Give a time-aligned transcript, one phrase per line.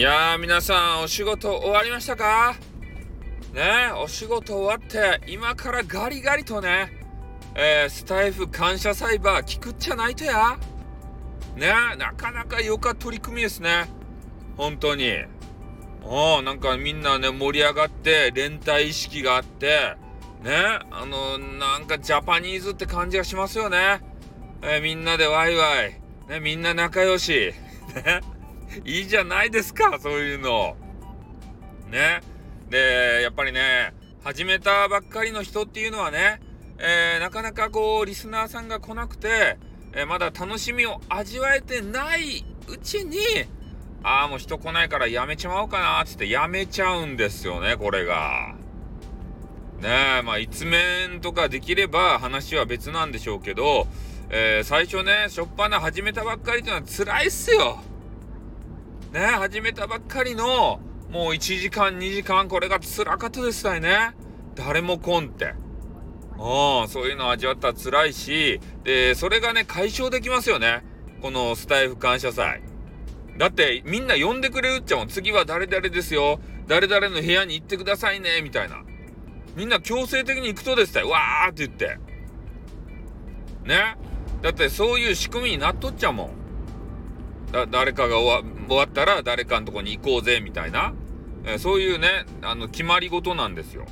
[0.00, 2.56] いやー皆さんお仕事終わりましたか？
[3.52, 6.90] ねお仕事終わって今からガリガリとね、
[7.54, 10.56] えー、スタイフ感謝サイバー聞くっちゃないとや。
[11.54, 11.68] ね
[11.98, 13.90] なかなかよか取り組みですね。
[14.56, 15.18] 本当に。
[16.02, 19.96] おなんかみんなね盛り上がって連帯意識があって
[20.42, 24.00] ねあのなんかジャパニーズって感じがしますよね、
[24.62, 26.00] えー、みんなでワイワイ。
[26.30, 27.52] ねみんな仲良し。
[27.94, 28.22] ね。
[28.84, 30.76] いいじゃないですか、そういうの。
[31.90, 32.20] ね。
[32.68, 36.40] で、やっぱりね、始めたばっかりの人っていうのはね、
[36.78, 39.58] えー、なかなかこう、リスナーさんが来なくて、
[39.92, 43.18] えー、まだ楽しみを味わえてないうちに、
[44.02, 48.54] ああ、もう人来ないからやめちまおうかな、つってやめちゃうんですよね、これが。
[49.80, 53.88] ねえ、まあ、一面とかできれば話は別なんでしょうけど、
[54.30, 57.82] えー、最初ね、しょっぱな始めたばっかりっていうのは辛いっすよ。
[59.12, 60.78] ね、始めたばっかりの、
[61.10, 64.14] もう1時間、2時間、これが辛かったですたね。
[64.54, 65.54] 誰も来んって。
[66.38, 70.84] うん、そういうのを味わったら辛いし、で、それがね、解消できますよね。
[71.22, 72.62] このスタイフ感謝祭。
[73.36, 75.08] だって、みんな呼んでくれるっちゃもん。
[75.08, 76.38] 次は誰々ですよ。
[76.68, 78.84] 誰々の部屋に行ってくださいね、みたいな。
[79.56, 81.08] みんな強制的に行くとですたよ。
[81.08, 81.98] わーって言って。
[83.64, 83.96] ね。
[84.40, 86.30] だってそういう仕組みになっとっちゃもん。
[87.50, 90.94] だ誰かが終わ終わったら誰かのとこに行こうぜみたいな、
[91.44, 93.84] えー、そういうねあの決まり事なんですよ。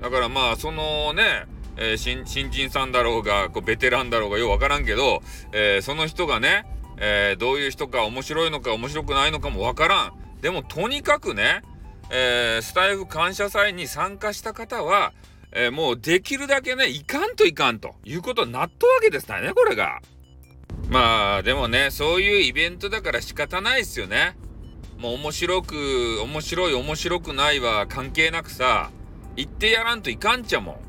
[0.00, 6.66] だからまあそのね、えー、新新人さんだろうがこうベテランだろうがようわからんけど、えー、その人がね、
[6.98, 10.12] えどういう人か面白いのか面白くないのかもわからん。
[10.40, 11.62] でもとにかくね、
[12.10, 15.12] えスタイフ感謝祭に参加した方は、
[15.52, 20.00] えもうできるだけねいかんといかんということになったわけですからねこれが。
[20.88, 24.36] まあでもねそういうイベントだから仕方ないですよね。
[24.98, 28.90] もう面白く面白い面白くないは関係なくさ
[29.36, 30.80] 言ってやらんといかんちゃも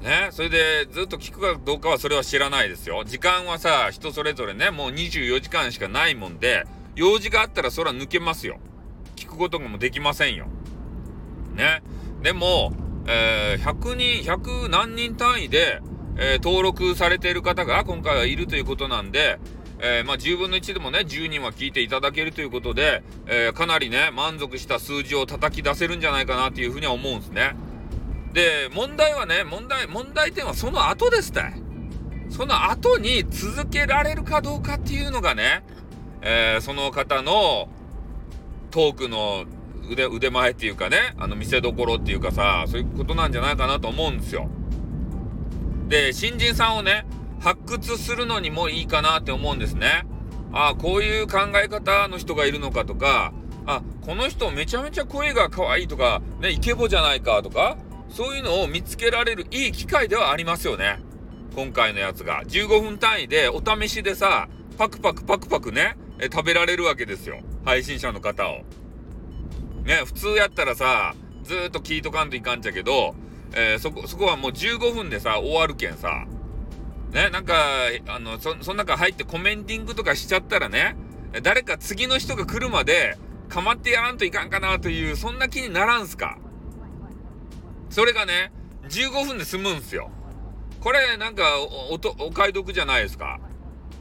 [0.00, 0.04] ん。
[0.04, 3.04] ねそれでずっと聞くかどうかはそれは知らないですよ。
[3.04, 6.64] 時間はさ人それぞれねもう24時間しかないもんで
[6.94, 8.58] 用事があったらそれは抜けますよ。
[9.16, 10.46] 聞くこともできませんよ。
[11.54, 11.82] ね。
[12.22, 12.72] でも、
[13.06, 15.80] えー、100人100何人単位で
[16.18, 19.38] えー、登録されている方が今回はいるということなんで、
[19.80, 27.54] えー、まあ、10分の1でもね、10人は聞いていただけるということで、えー、かなりね、満足した数字を叩き出せるんじゃないかなっていうふうには思うんですね。
[28.32, 31.62] で、問題はね、問題、問題点はその後ですたい。
[32.30, 35.62] その後に続けられるかどうかっていうのがね、
[36.20, 37.68] えその方の
[38.70, 39.44] トークの
[39.90, 44.50] 腕、腕前っていうかね、あの見せどころっていうかさ、そういうことなんじゃないかなと思うんですよ。
[45.88, 47.06] で、新人さんをね、
[47.40, 50.06] 発掘するのにもいいかなって思うんですね。
[50.52, 53.32] ああ、こういう考え方の人がいるのかとか、
[53.66, 57.78] あ、この人めちゃめちゃ声が可愛いとか、ね、イケボじゃないかとか、
[58.10, 60.98] そういうのを見つけられるいい機会ではありますよね。
[61.54, 62.42] 今回のやつが。
[62.44, 67.40] 15分単位でお試しでさ、パクパクパクパクね、え食べられるわけですよ。
[67.64, 68.62] 配信者の方を。
[69.84, 73.14] ね、普通やったらさ、ずっと聞いとかんといかんちゃけど、
[73.52, 76.26] えー、そこ、そこはもう15分でさ、終わるけんさ、
[77.12, 77.54] ね、なんか、
[78.06, 80.96] あの、そ、その中入ってコメンティングとかしちゃったらね、
[81.42, 83.16] 誰か次の人が来るまで、
[83.48, 86.38] 構ってやらんといかんかなという、そんな気にならんすか。
[87.90, 88.52] それがね、
[88.88, 90.10] 15分で済むんすよ。
[90.80, 93.40] これ、なんかお、お、お買い得じゃないですか。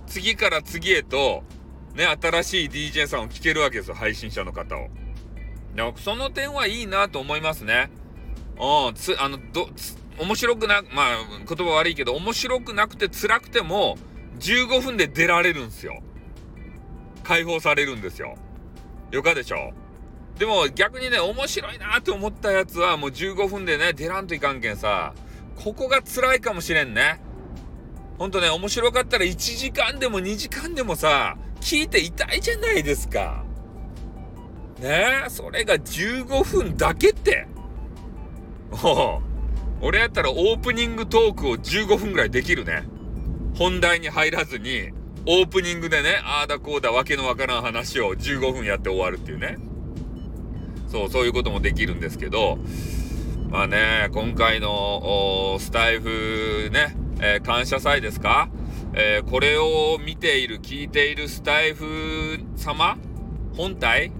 [0.05, 1.43] 次から次へと、
[1.95, 4.89] ね、新しい DJ さんを聞けるわけですよ、配信者の方を。
[5.97, 7.89] その点はいいなと思いますね。
[8.59, 9.69] うん、つ、あの、ど、
[10.19, 13.97] 面白くな、まあ、言葉悪いけど、面白くなくて辛くても、
[14.39, 16.01] 15分で出られるんですよ。
[17.23, 18.35] 解放されるんですよ。
[19.11, 19.73] よかでしょ？
[20.37, 25.13] でも逆にね、面白いなって思ったやつはもう15分でね、出らんといかんけんさ、
[25.55, 27.19] ここが辛いかもしれんね。
[28.17, 33.43] ほんとね、面白かったら1時間でも2時間でもさ、聞いていたいじゃないですか。
[34.79, 35.23] ね？
[35.25, 37.47] え、それが15分だけって。
[38.71, 39.21] お
[39.81, 42.83] 俺やったらオープニングトークを15分ぐらいできるね。
[43.55, 44.89] 本題に入らずに、
[45.25, 49.57] オープニングでね、ああだこうだわけのわからん話を15分やって終わるっていうね。
[50.87, 52.59] そう、そういうこともできるんですけど、
[53.49, 58.49] まあね、今回のスタイフね、えー、感謝祭ですか、
[58.93, 62.97] えー、これを見ている、聞いているスタイフ様
[63.55, 64.11] 本体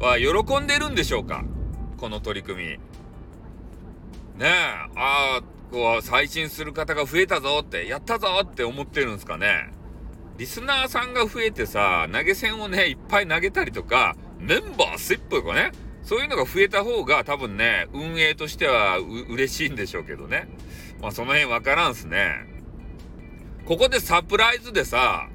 [0.00, 1.44] は喜んでるんでしょうか？
[1.98, 2.78] この取り組み。
[4.36, 4.50] ねえ、
[4.96, 9.72] ああ、こう、最新する方が増えたぞって、やったぞって思ってるんですかね。
[10.36, 15.70] リスナーさんが増えてさ、投げ銭をね、いっぱい投げたりとか、メンバーシップとかね、
[16.02, 20.48] そういうのが増えた方が多分ね、運営としてはう嬉しいんでしょうけどね。
[21.00, 22.46] まあその辺わからんすね。
[23.64, 25.28] ここでサプライズでさ、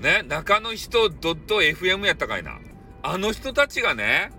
[0.00, 2.58] ね、中の人ドット .fm やったかいな。
[3.02, 4.30] あの人たちがね、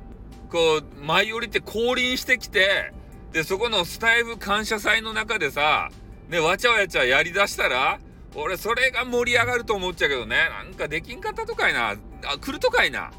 [0.50, 2.94] こう、舞い降りて降臨してきて、
[3.32, 5.90] で、そこのスタイフ感謝祭の中でさ、
[6.30, 8.00] ね、わちゃわちゃやりだしたら、
[8.36, 11.96] 俺、それが盛り上がると思っちゃうけどね、なんかできんかったとかいな。
[12.26, 13.12] あ、来るとかいな。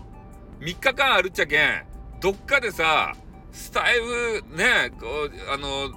[0.60, 1.84] 3日間あるっちゃけん、
[2.20, 3.14] どっかでさ、
[3.52, 5.90] スタイフ、ね、こう、あの、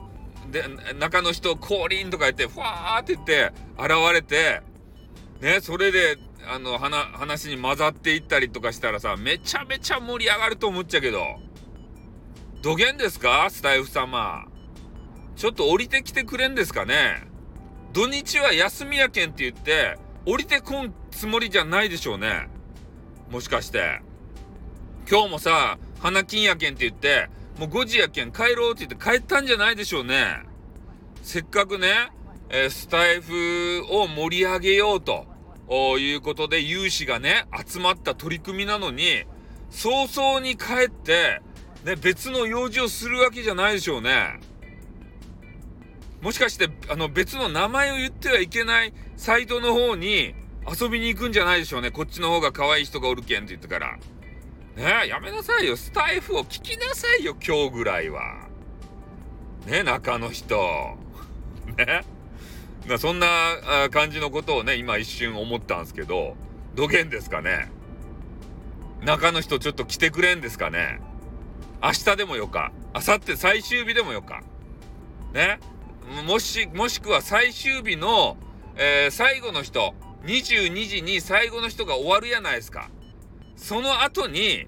[0.51, 0.63] で、
[0.99, 4.61] 中の人降臨とか言って、ふわーって言って、現れて、
[5.39, 6.17] ね、それで、
[6.47, 11.39] あの、話に混ざっていったりとかしたらさ、めちゃめちゃ盛り上がると思っちゃうけど、
[12.61, 13.47] どげんですか？
[13.49, 14.45] スタイフ様。
[15.35, 17.23] ちょっと降りてきてくれんですかね？
[17.91, 19.97] 土日は休みやけんって言って、
[20.27, 22.49] 降りてこんつもりじゃないでしょうね。
[23.31, 24.01] もしかして。
[25.09, 30.43] 今日もさ、花金やけんって言って、もう5時やけん帰ろうって言って帰ったんじゃないでしょうね。
[31.23, 32.11] せっかくね、
[32.49, 35.25] えー、スタイフを盛り上げようと
[35.97, 39.23] いうことで有志がね、集まった取り組みなのに、
[39.71, 41.41] 早々に帰って、
[41.83, 44.39] ね、別の用事をするわけじゃないでしょうね。
[46.21, 50.35] もしかして、あの、別の名前を言ってはいけないサイトの方に
[50.67, 51.89] 遊びに行くんじゃないでしょうね。
[51.89, 53.97] こっちの方が可愛い人がおるけんって言ってから。
[54.75, 55.75] ねえやめなさいよ。
[55.75, 58.47] スタイフを聞きなさいよ、今日ぐらいは。
[59.65, 60.97] ね中の人。
[61.77, 62.03] ね
[62.97, 63.27] そんな
[63.91, 66.35] 感じのことをね、今一瞬思ったんですけど、
[66.75, 67.71] どげんですかね。
[69.01, 71.01] 中の人ちょっと来てくれんですかね。
[71.83, 72.71] 明日でもよか。
[72.93, 74.43] 明後日最終日でもよか。
[75.33, 75.59] ね？
[76.27, 78.37] もし、もしくは最終日の、
[78.75, 79.95] えー、最後の人、
[80.25, 82.89] 22時に最後の人が終わるやないですか。
[83.55, 84.67] その後に、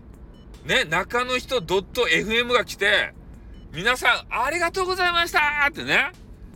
[0.65, 3.13] ね、中の人 .fm が来て、
[3.73, 6.11] 皆さんありがとうございましたってね、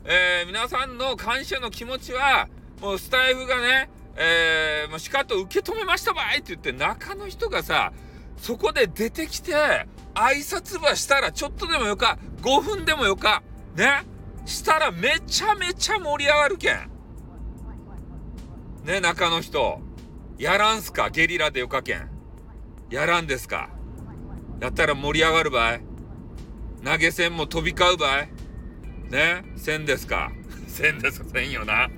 [0.06, 2.48] えー、皆さんの感謝の気持ちは、
[2.81, 7.92] もうスタイフがね、えー、もうしかと受け止めましたばいって言って、中の人がさ、
[8.38, 9.54] そこで出てきて、
[10.18, 13.44] 挨拶ばしたらちょっとでもよか、5分でもよか、
[13.75, 14.04] ね、
[14.46, 16.90] したらめちゃめちゃ盛り上がるけん。
[18.84, 19.80] ね、中の人。
[20.38, 21.10] やらんすか？
[21.10, 22.10] ゲリラでよかけん。
[22.90, 23.69] やらんですか？
[24.60, 25.81] やったら盛り上がるばい
[26.84, 28.30] 投げ銭も飛び交うばい
[29.12, 29.44] ね？
[29.56, 30.31] せんですか？
[30.68, 31.90] せんですせんよな。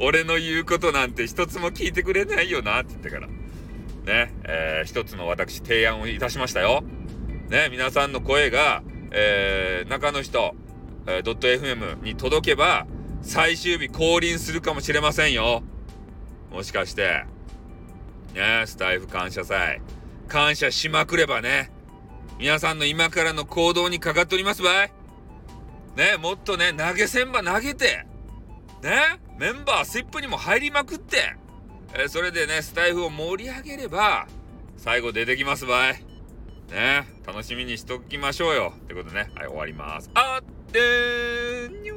[0.00, 3.26] 俺の言うことなんて一つも聞いてくれないよなって言ってから。
[3.26, 6.82] ね、えー、一つの私提案をいたしましたよ。
[7.52, 10.54] ね、皆さんの声が、えー、中の人、
[11.06, 12.86] えー、.fm に届けば、
[13.20, 15.62] 最終日降臨するかもしれませんよ。
[16.50, 17.26] もしかして。
[18.32, 19.82] ねスタイフ感謝祭。
[20.28, 21.70] 感謝しまくればね。
[22.38, 24.92] 皆さんの今からの行動にかかっておりますばい。
[25.94, 28.06] ねもっとね、投げ銭ば投げて、
[28.82, 31.36] ねメンバーシップにも入りまくって、
[31.92, 34.26] えー、それでね、スタイフを盛り上げれば、
[34.78, 36.11] 最後出てきますばい。
[36.72, 38.72] ね楽しみにしときましょうよ。
[38.76, 40.10] ってことでね、はい、終わります。
[40.14, 41.91] あってー